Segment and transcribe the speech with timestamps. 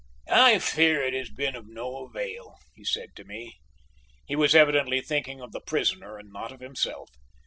[0.33, 3.59] "I fear it has been of no avail," he said to me.
[4.25, 7.09] He was evidently thinking of the prisoner and not of himself.